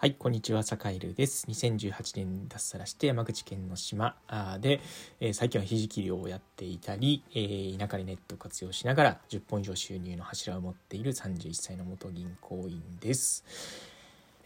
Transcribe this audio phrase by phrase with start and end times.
[0.00, 1.46] はい、こんにちは、坂井るです。
[1.50, 4.16] 2018年脱サラして山口県の島
[4.58, 4.80] で、
[5.20, 13.44] え、最近はひじき漁をやっていたり、え、田舎でネットを活用しながら10本以上収入の柱を持っている31歳の元銀行員です。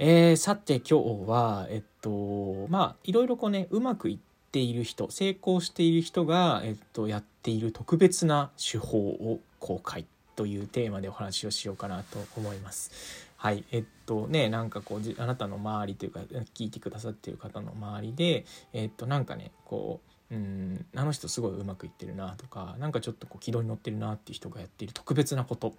[0.01, 4.19] えー、さて今日は、えっと、まあ、いろいろこうね、うまくいっ
[4.51, 13.24] ている人、成功している人が、えっと、やっている特別な手法を公開というテーマでお話をしようかなと思います。
[13.45, 16.21] はい、えっとねなんかこうあなたの周りというか
[16.55, 25.75] 聞いてくださってる方の周りでえっとなんかねこううんあの人すごいうまくいってるなとか何かちょっとこう軌道に乗ってるなっていう人がやっている特別なこと、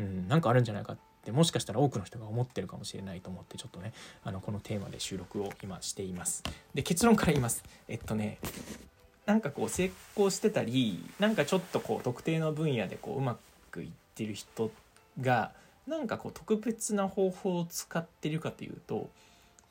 [0.00, 3.92] うん、なんかあるんじゃないかってもしかしたら多くの人が思ってるかもしれないと思ってちょっとね
[4.24, 6.42] あのこのテーマで収録を今しています。
[6.74, 7.62] で結論から言います。
[7.86, 8.38] えっとね
[9.24, 13.36] なんかこう成功してたりなんかちょっとこう特定の分野でこううま
[13.70, 14.72] くいってる人
[15.20, 15.52] が
[15.86, 19.10] なんかこう特別な方法を使ってるかというと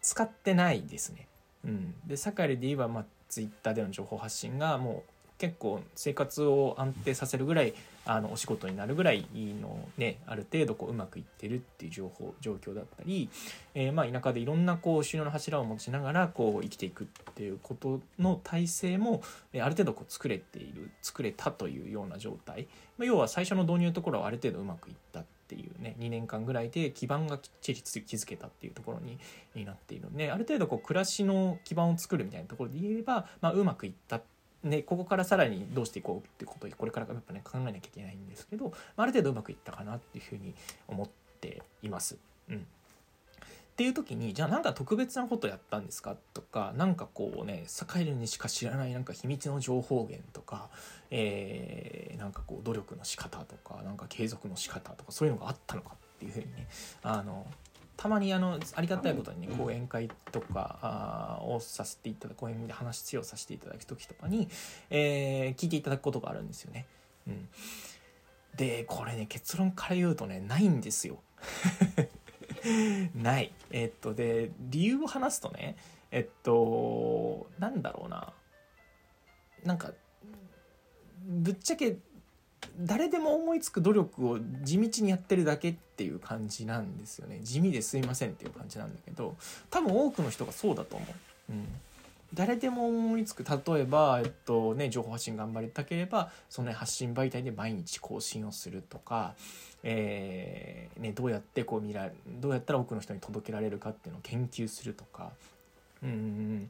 [0.02, 1.28] 使ってないですね。
[1.66, 7.74] うん、で盛りで言えば、まあ、ツイッターでの情報発信がもう結構生活を安定させるぐらい
[8.06, 13.30] あのお仕事になるぐらいのねある程度こううまくいってるっていう情報状況だったり、
[13.74, 19.22] えー、まあ田舎でいろんなこう収納の柱を持ちながらこう生きていくっていうことの体制も、
[19.54, 34.22] えある程度こう作れている作れたというような状態、まあ、要は最初の導入のところはある程度うまくいったっていうね2年間ぐらいで基盤がきっちり築けたっていうところになっているのである程度こう暮らしの基盤を作るみたいなところで言えば、まあ、うまくいった
[34.64, 40.56] ね、ここからさらにどうしていこうってことをこれからやっぱね考えなきゃいけないんですけど、まあ、ある程度うまくいったかなっていうふうに
[40.88, 41.10] 思っ
[41.42, 42.18] ています。
[42.50, 42.66] うん、
[43.74, 46.16] っていう時にじゃあなんか特別なことやったんですか？
[46.36, 47.66] とか何かこうね
[47.98, 50.70] 栄えるにしか知らないなんか秘密の情報源とか、
[51.10, 56.68] えー、なんかこう努力の仕方とかなんか継続の仕方とかそういうのがあったのかっていうふうにね
[57.02, 57.48] あの
[57.98, 64.50] たまにあのありがたいことにね講演会とかをさせていただく講演で話をさせていただく時とかに、
[64.92, 66.86] えー、聞いていただくことがあるんですよね。
[67.28, 67.50] うん、
[68.56, 71.18] でこれね結論から言うとねないんですよ。
[73.16, 73.54] ない。
[73.72, 75.76] えっとで理由を話すとね
[76.12, 78.34] えっとなんだろうな
[79.64, 79.92] なんか
[81.26, 81.98] ぶっちゃけ
[82.80, 89.36] 誰でも思いつく努力を地道にやってるだけっていう感じなんですよね地味ですいませんっていう感じなんだけど
[89.70, 91.06] 多分多くの人がそうだと思
[91.50, 91.52] う。
[91.52, 91.68] うん
[92.34, 93.44] 誰でも思いつく。
[93.44, 99.36] 例えば、えっとね、情報発信頑張りたければその発信媒体で毎日更新をするとか、
[99.84, 105.32] えーね、どうやってこう見らどうやったら多くの人に届けられるかっていうのを研究するとか。
[106.02, 106.70] うん。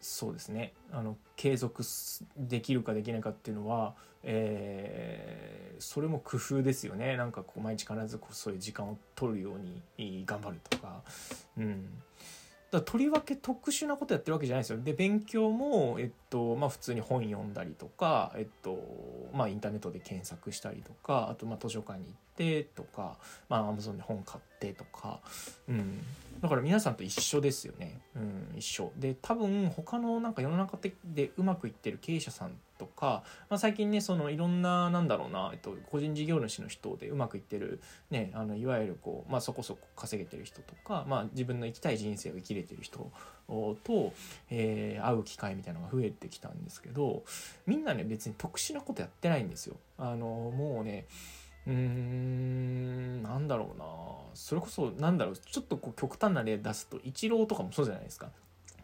[0.00, 0.72] そうですね。
[0.92, 1.82] あの継続
[2.36, 7.16] できるかできないかっていうのは、えー、それも工夫ですよね。
[7.16, 11.02] なんかこう毎日必ずこうそういう時間を取るように頑張るとか。
[11.58, 11.86] うん。
[12.70, 14.78] だとりわけ特殊なことやってるわけじゃないですよ。
[14.78, 18.78] で勉強も、えっとまあ、普通に本読んだりとか、えっと
[19.34, 23.16] まあ、インターネットで検索したりとかあとまあ図書館に行ってとか、
[23.48, 25.20] まあ、Amazon で本買ってとか、
[25.68, 26.00] うん、
[26.40, 28.00] だから皆さんと一緒ですよね。
[28.16, 28.92] うん、一緒。
[28.96, 32.52] で、多分他のなんか世の中でうまくいってる経営者さん
[33.00, 37.80] か、まあ、最近ね、そのいろんな、なんだろうな、えっと、個人事業主の人でうまくいってる、
[38.10, 43.10] ね、あの、いわゆるこう、まあそこそこ稼げてる人とか、まあ自分の生きたい人生を生きれてる人
[43.48, 44.12] と、
[44.50, 47.24] えー、会う機会みたいなのが増えてきたんですけど、
[47.66, 49.76] みんなね、別に特殊なことやってないんですよ。
[49.96, 51.06] あの、もうね、
[51.66, 53.86] うーんなんだろうな。
[54.34, 58.30] それこそなんだろうちょっとこう極端な例出すとイチローとかもそうじゃないですか。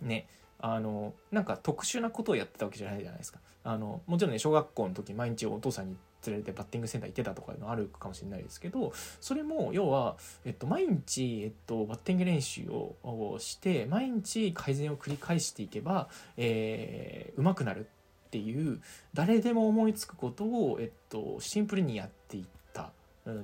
[0.01, 0.27] ね。
[0.59, 3.41] あのなんか特殊なことをやってたわけじゃないじゃないですか。
[3.65, 5.97] あのもちろんね小学校の時毎日お父さんに
[6.27, 17.87] 連れてバッティングセンター行ってたとかいうのあるかもしれないですけどそれも要は、えっと、毎日、えっと、バッティング練習をして毎日改善を繰り返していけば、えー、上手くなる
[18.27, 18.81] っていう
[19.15, 22.57] 誰でも思いつくことを、えっと、シンプルにやっていった。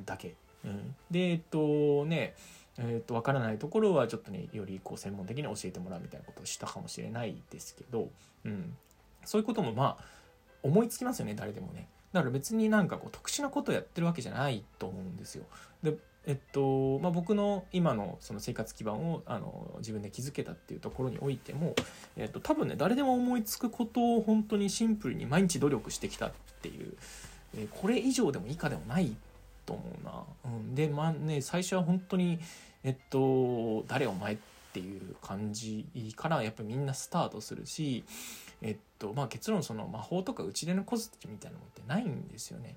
[0.05, 0.35] だけ。
[0.65, 2.35] うん、でえっとね
[2.79, 8.09] えっと分からないところはちょっとねよりこう専門的に教えてもらうみたいなことをしたかもしれないですけど、
[8.45, 8.77] うん、
[9.25, 10.05] そういうこともまあ
[10.63, 11.89] 思いつきますよね誰でもね。
[12.13, 15.45] だから別になんかこう特殊なことをやってるわけじゃないと思うんですよ。
[15.83, 21.75] でえっとまあ、僕の今のその生活基盤をあの自分で築けたっていうところにおいても、
[22.17, 26.33] えっと、多分ね誰でも思いつくことを本当にシンプルに毎日努力してきたっ
[26.63, 26.95] ていう、
[27.57, 29.17] えこれ以上でも以下でもない
[29.65, 30.25] と思うな。
[30.45, 32.39] うん、でまあね最初は本当に
[32.85, 34.39] えっと誰お前っ
[34.73, 35.87] ていう感じ
[36.17, 38.05] からやっぱりみんなスタートするし
[38.61, 42.77] えっとまあ結論その魔法とか打ち出のコスみたいなのってないんですよね。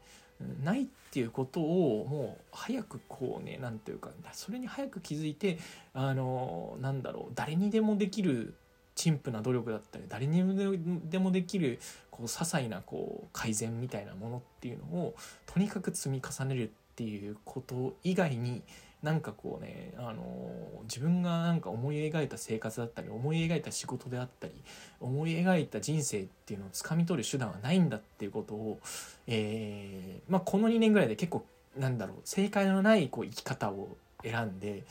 [0.63, 5.59] ないっていうことをもう早くこうね何ていうかそれに早く気づいて
[5.93, 8.53] あのなんだろう誰にでもできる
[8.95, 15.15] 陳腐な努力だったり誰にでもできるこう些細なこう改善みたいなものっていうのを
[15.45, 18.63] とにかく積み重ねるっていうこと以外に
[19.03, 24.53] なんかこうね、あの自分がなんか思い描いた生活だったり思い描いた仕事であったり
[25.00, 28.80] 思い描いた人生っていうのをつかみ取る手段はないんだっていうことを、
[29.27, 31.45] えまあ、この2年ぐらいで結構
[31.77, 34.86] なんだろう正解のないこう生き方を選んで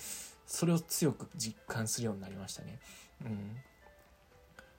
[0.47, 2.79] それを強く実感するようになりましたね。
[3.25, 3.57] うん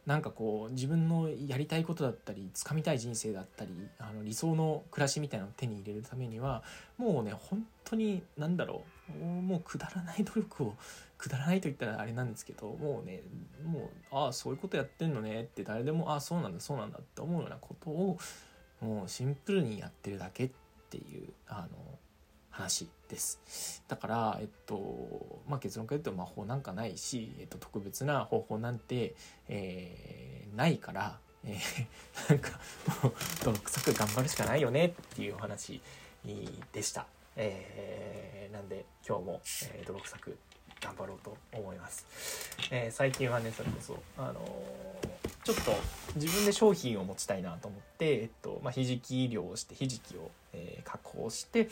[0.05, 6.63] なんかこう自分のやりたいことだったり掴みたい人生だったりあの理想の暮らしみたいなのを手に入れるためには
[6.97, 10.75] もうね本当に何だろうもうくだらない努力を
[11.17, 13.21] くだらないと言ったらあれなんですけどもうね
[13.63, 18.17] もうああそういうことやってんのねって誰でもああそうなんだそうなんだって思うようなことを
[18.81, 20.51] もうシンプルにやってるだけっ
[20.89, 21.99] ていうあの
[22.55, 23.83] 話です。
[23.87, 29.13] だから、えっと、まあ、結論から言うと魔法なんかないし、えっと、特別な方法なんて、
[29.49, 32.59] えー、ないから、えー、 なんか、
[33.03, 33.13] もう、
[33.43, 35.81] 泥臭く頑張るしかないよねっていうお話
[36.71, 37.05] でした。
[37.35, 39.41] えー、なんで、今日も、
[39.73, 40.37] えー、泥臭く
[40.81, 42.05] 頑張ろうと思います。
[42.71, 44.39] えー、最近はね、それこそ、あの
[45.45, 45.73] ちょっと
[46.15, 51.69] 自分で商品を持ちたいなと思って、えっとまあ、ひじき漁をしてひじきを、えー、加工して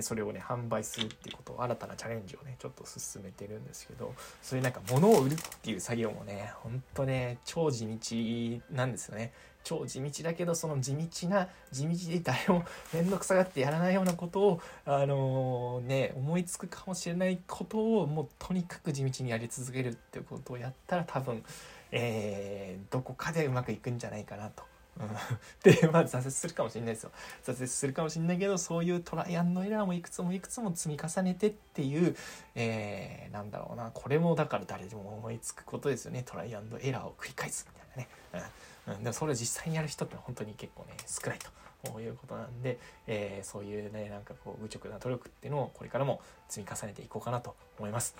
[0.00, 9.32] それをね販売するっていうことを新たなチャレンジをねちょっと進めてるんですけどそういうなんか物を売るっていう作業もねほんとね超地道なんですよね。
[9.64, 12.64] 超地道だけどその地道な地道で誰も
[12.94, 21.44] 面倒くさがってやらないようなことをあのー、ね思いつくかもしれないことをもうとにかく地道にやり続けるっていうことをやったら多分
[21.92, 24.64] えー、どこかでうまくいくんじゃないかなと。
[24.98, 25.08] うん、
[25.62, 27.10] でまあ挫折するかもしれないですよ
[27.44, 32.16] 挫折するかもしれないけどそういうトライアンドエラーもいくつもいくつも積み重ねてっていう、
[32.54, 38.50] えー、なんだろうなこれもだから誰でも思いつくことですよねトライアンドエラーを繰り返すみたいなね、
[38.86, 41.50] うん、でもそれを実際にやる人って本当に結構ね少ないと。
[42.00, 48.16] いうことなんで、えー、そういうねなんかこう愚直な努力っていうのをこれからも積み重ねていこうかなと思います。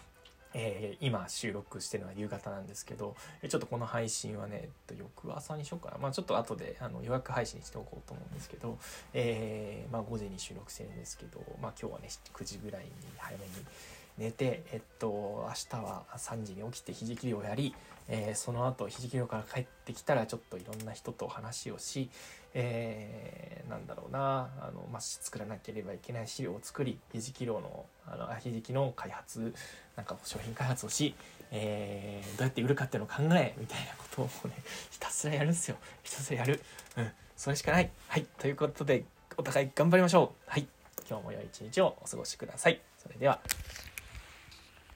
[0.55, 3.15] えー、今収録してるのは夕方なんですけど
[3.49, 5.99] ちょっとこの配信はね、えっと、翌朝にしようかな。
[5.99, 8.79] まあちょっと後であの予約配信しておこうと思うんですけど、
[9.13, 13.51] えー、まあ、5時に収録してるんですけど、まあ、今日はね9時ぐらいに早めに
[14.19, 15.09] 寝てえっと
[15.49, 17.75] 明日は3時に起きてひじきりをやり、
[18.09, 22.09] えー、その後ひじきりから帰ってきたらちょっといろんな人と話をし、
[22.55, 29.53] えー、なんだろうなあの、まあ、作らなければいけない資料を作りひじき漁のあのひじきの開発
[29.97, 31.15] なんか商品開発をし、
[31.51, 34.55] えー、どうやって売るかっていうのを考えみたいなことをね
[34.91, 35.77] ひたすらやるんですよ。
[36.03, 36.63] ひたすらやる。
[36.97, 37.11] うん。
[37.37, 37.91] それしかない。
[38.09, 38.27] はい。
[38.39, 39.05] ということで
[39.37, 40.51] お互い頑張りましょう。
[40.51, 40.67] はい。
[41.09, 42.81] 今日も良い一日をお過ごしください。
[42.99, 43.41] それでは。